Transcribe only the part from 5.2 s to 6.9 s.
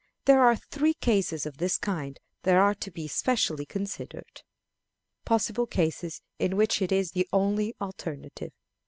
[Illustration: THE RUNAWAY] _Possible Cases in which